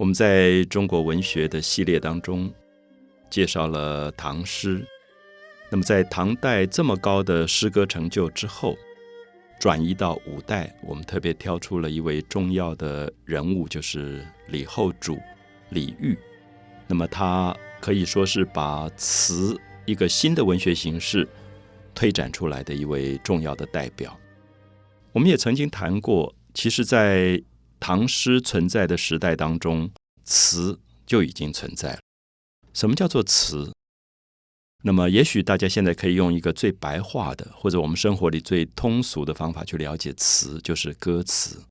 [0.00, 2.50] 我们在中国文学的系列当中
[3.28, 4.82] 介绍了唐诗。
[5.70, 8.74] 那么，在唐代这么高的诗歌成就之后，
[9.60, 15.18] 转移到五代，我们特别挑出了一位重要的人物，就是李后主
[15.68, 16.16] 李煜。
[16.86, 19.54] 那么，他可以说是把词
[19.84, 21.28] 一个新的文学形式
[21.94, 24.18] 推展出来的一位重要的代表。
[25.12, 27.42] 我们也曾经谈过，其实，在
[27.80, 29.90] 唐诗存在的时代当中，
[30.22, 31.98] 词就已经存在了。
[32.72, 33.72] 什么叫做词？
[34.82, 41.64] 那么，也许大家现在可以用一个最白话的，或者我们生活里最通俗的方法去了解词，就是歌词。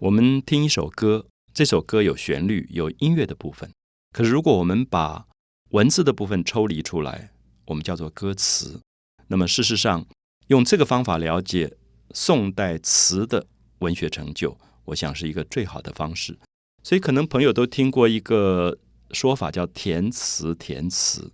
[0.00, 3.70] 我们听一首歌，这首歌有旋律、有音乐的部分。
[4.12, 5.26] 可是，如果我们把
[5.70, 7.30] 文字的部分抽离出来，
[7.66, 8.80] 我们叫做歌词。
[9.26, 10.06] 那么，事实上，
[10.46, 11.76] 用这个方法了解
[12.14, 13.46] 宋代词的
[13.80, 14.56] 文学成就，
[14.88, 16.38] 我想是一个最好的方式。
[16.82, 18.78] 所以，可能朋友都听过一个
[19.10, 20.54] 说法，叫填词。
[20.54, 21.32] 填词。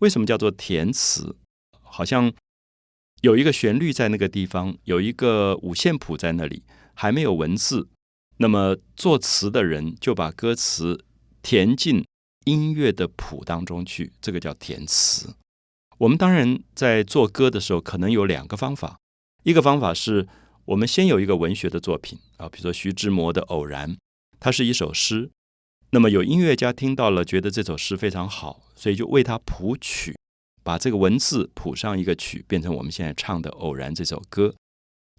[0.00, 1.36] 为什么叫做填词？
[1.80, 2.32] 好像
[3.22, 7.88] 有一个旋律在那个地方，有一个五线谱在那里，还没有文字。
[8.38, 11.04] 那么作词的人就把歌词
[11.40, 12.04] 填进
[12.44, 15.34] 音乐的谱当中去，这个叫填词。
[15.98, 18.98] 我们当然在做歌的时候，可能有两个方法。
[19.44, 20.28] 一个方法是
[20.66, 23.92] 我们先有一个文学的作品啊，比如说徐志摩的《偶然》，
[24.40, 25.30] 它是一首诗。
[25.90, 30.16] 那么有音乐家听到了，觉得这首诗非常好，所以就为它谱曲，
[30.64, 34.56] 把这个文字谱上一个曲，变成我们现在唱的《偶然》这首歌。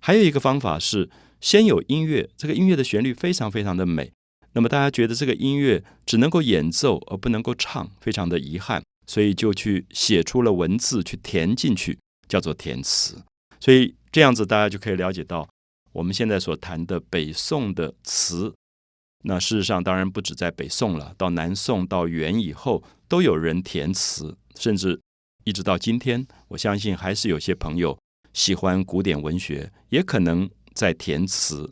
[0.01, 1.09] 还有一个方法是，
[1.39, 4.11] 先有音乐，这个音乐的旋律非常非常的美，
[4.51, 13.23] 那么大家觉得这个音乐只能够演奏而不能够唱，非常的遗憾，所以就去写出了文字去填进去，叫做填词。
[13.59, 15.47] 所以这样子大家就可以了解到，
[15.91, 18.51] 我们现在所谈的北宋的词。
[19.25, 24.99] 那事实上，当然不止在北宋了，到南宋到元以后，都有人填词，甚至
[25.43, 27.95] 一直到今天，我相信还是有些朋友
[28.33, 31.71] 喜欢古典文学，也可能在填词。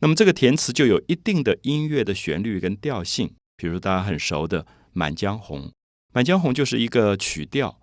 [0.00, 5.60] 那么这个填词就有一定的音乐的旋律跟调性，比如大家很熟的《满江红》，
[6.12, 7.78] 《满江红》就是一个曲调。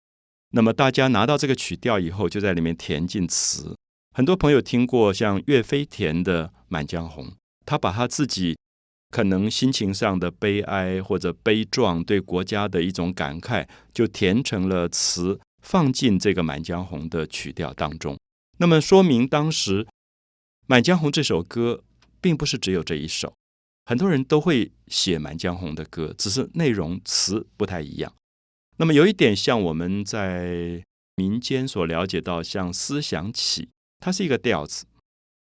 [0.50, 3.74] 那么大家拿到这个曲调以后，就在里面填进词。
[4.16, 7.26] 很多朋友听过像岳飞填的《满江红》，
[7.66, 8.56] 他把他自己。
[9.10, 18.18] 可能心情上的悲哀或者悲壮，对国家的一种感慨，就填成了词，放进这个《满江红》的曲调当中。
[18.58, 19.86] 那么说明当时
[20.66, 21.84] 《满江红》这首歌
[22.20, 23.36] 并不是只有这一首，
[23.86, 28.12] 很多人都会写《满江红》的歌，只是内容词不太一样。
[28.78, 30.84] 那么有一点像我们在
[31.16, 33.70] 民间所了解到，像思想起，
[34.04, 34.86] 它是一个调子。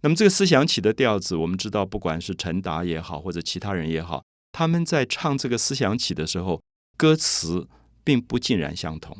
[0.04, 6.62] 那么这个思想起的调子，我们知道，不管是陈达也好，或者其他人也好，他们在唱这个思想起的时候，
[6.96, 7.68] 歌词
[8.04, 9.18] 并不尽然相同，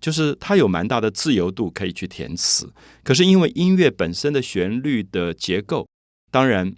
[0.00, 2.72] 就是它有蛮大的自由度可以去填词。
[3.02, 5.88] 可是因为音乐本身的旋律的结构，
[6.30, 6.72] 当然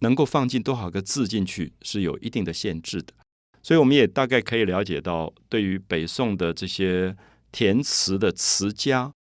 [0.00, 3.12] 能够放进多少个字进去是有一定的限制的。
[3.60, 7.16] 所以我们也大概可以了解到，对于北宋的这些
[7.50, 9.12] 填词的词家，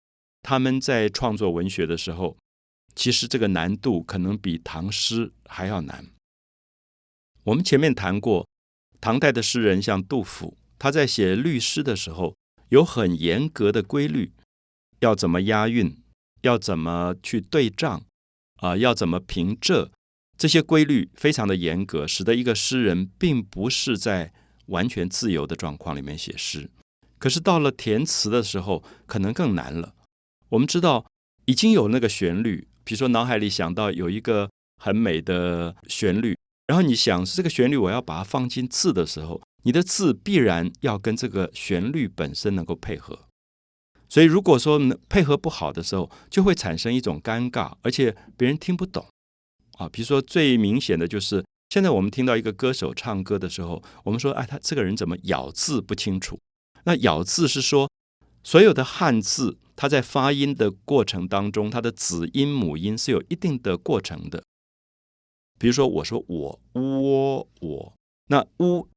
[0.48, 2.36] 他们在创作文学的时候。
[2.94, 6.06] 其实这个难度可能比唐诗还要难。
[7.44, 8.48] 我们前面谈过，
[9.02, 12.34] 唐代的诗人像杜甫，他在写律诗的时候
[12.70, 14.32] 有很严格的规律，
[15.00, 15.94] 要怎么押韵，
[16.40, 18.02] 要怎么去对仗，
[18.62, 19.90] 啊，要怎么平仄，
[20.38, 24.32] 这些规律非常的严格，使得一个诗人并不是在
[24.68, 26.70] 完全自由的状况里面写诗。
[27.18, 29.92] 可是到了填词的时候，可能更难了。
[30.50, 31.04] 我们知道
[31.46, 32.68] 已经有那个旋律。
[32.84, 34.48] 比如说，脑海里想到有一个
[34.80, 43.26] 很美的旋律，然后你想这个旋律，我要把它放进字的时候，你的字必然要跟这个旋律本身能够配合。
[44.08, 49.04] 所以，如果说配合不好的时候，就会产生一种尴尬，而且别人听不懂。
[49.78, 56.38] 啊，比如说最明显的就是，现在我们听到一个歌手唱歌的时候，我们说，哎，他这个人怎么咬字不清楚？
[56.84, 57.90] 那咬字是说
[58.44, 59.58] 所有的汉字。
[59.76, 64.43] 它在发音的过程当中，它的子音母音是有一定的过程的。
[65.58, 67.94] 比如说，我说我窝我，
[68.28, 68.88] 那呜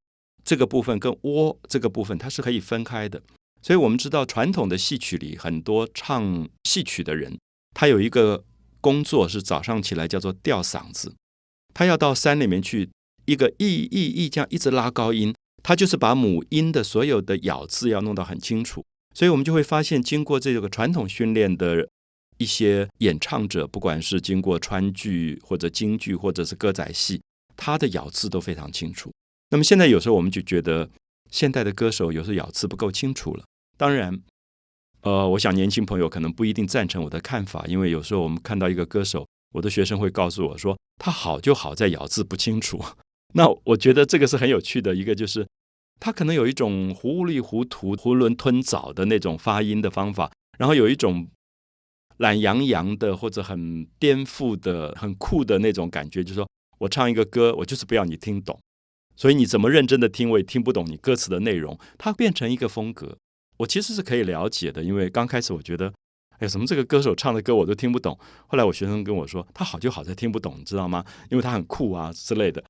[0.42, 3.22] 这个部分跟窝这个部分，它是可以分开的。
[3.62, 7.38] 所以我们知道，传统的戏曲里很多唱戏曲的人，
[7.74, 8.42] 他有一个
[8.80, 11.14] 工作是早上起来叫做吊嗓子，
[11.74, 12.88] 他要到山里面去，
[13.26, 18.82] 一个一一一这样一直拉高音，他就是把母音的所有的咬字要弄到很清楚。
[19.20, 21.86] 所以我们就会发现，经过这个传统训练的
[22.38, 27.20] 一些演唱者，不管是经过川剧或者京剧或者是歌仔戏，
[27.54, 29.12] 他的咬字都非常清楚。
[29.50, 30.88] 那么现在有时候我们就觉得
[31.30, 33.44] 现代的歌手有时候咬字不够清楚了。
[33.76, 34.18] 当然，
[35.02, 42.82] 呃，我想年轻朋友可能不一定赞成我的看法，因为有时候我们看到一个歌手，我的学生会告诉我说，他好就好在咬字不清楚。
[43.36, 45.46] 那我觉得这个是很有趣的一个，就是
[46.00, 51.28] 他可能有一种糊里糊涂、囫囵吞枣的那种发音的方法，然后有一种
[52.16, 56.48] 懒洋洋的或者很颠覆的、很酷的那种感觉，就是说
[56.78, 58.58] 我唱一个歌，我就是不要你听懂，
[59.14, 61.78] 所以你怎么认真的听，我也听不懂你歌词的内容。
[61.98, 63.18] 它变成一个风格，
[63.58, 65.92] 我其实是可以了解的，因为刚开始我觉得，
[66.38, 68.18] 哎，什么这个歌手唱的歌我都听不懂。
[68.46, 71.04] 后来我学生跟我说，他好就好在听不懂，你知道吗？
[71.30, 72.64] 因为他很酷啊之类的。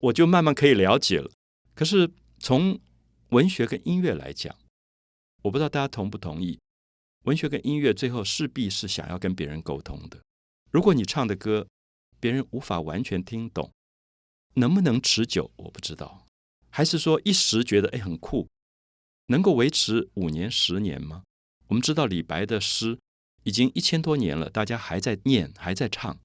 [0.00, 1.30] 我就慢慢可以了解了。
[1.74, 2.10] 可是
[2.42, 2.80] 从
[3.28, 4.52] 文学跟音乐来讲，
[5.42, 6.58] 我不知道大家同不同意，
[7.22, 10.20] 文学跟音乐最后势必是想要跟别人沟通的。
[10.72, 11.68] 如果你唱的歌
[12.18, 13.70] 别人无法完全听懂，
[14.54, 16.26] 能不能持久我不知道。
[16.68, 18.48] 还是说一时觉得哎很酷，
[19.26, 21.22] 能够维持五年十年吗？
[21.68, 22.98] 我们知道李白的诗
[23.44, 26.18] 已经一千多年了，大家还在念还在唱。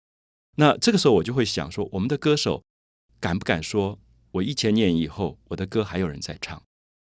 [0.56, 2.64] 那这个时候我就会想说，我们的歌手。
[3.20, 4.00] 敢不敢说，
[4.38, 6.62] 我一千年以后，我的歌还有人在唱？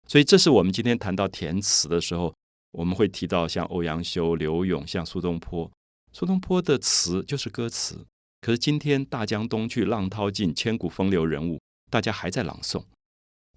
[0.06, 2.34] 所以，这是我们今天谈到填词的时候，
[2.72, 5.70] 我们会提到像欧阳修、刘永、像苏东坡。
[6.12, 8.04] 苏东坡的词就是歌词，
[8.40, 11.58] 可是今天大江东去，浪淘尽，千古风流人物，
[11.90, 12.84] 大家还在朗诵。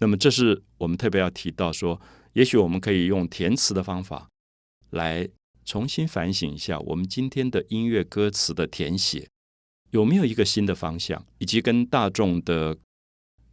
[0.00, 2.00] 那么，这是我们特别要提到说，
[2.32, 4.28] 也许我们可以用填词的方法
[4.90, 5.28] 来
[5.64, 9.28] 重新反省一下我们今天的音乐歌词的填写。
[9.90, 12.76] 有没有一个新的方向，以及跟大众的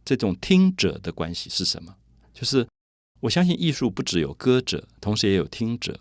[0.04, 1.96] 这种听者的关系是什么？
[2.32, 2.66] 就是
[3.20, 6.00] 我相信艺术不只有歌者，同时也有听者。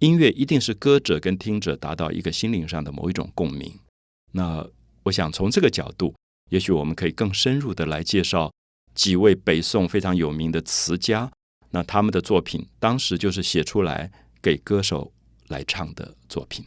[0.00, 3.78] 音乐一定是歌者跟听者达到一个心灵上的某一种共鸣。
[4.32, 4.66] 那
[5.04, 6.14] 我想从这个角度，
[6.50, 8.52] 也许我们可以更深入的来介绍
[8.94, 11.30] 几位北宋非常有名的词家。
[11.70, 14.10] 那他们的作品当时就是写出来
[14.40, 15.12] 给歌手
[15.48, 16.64] 来唱的作品。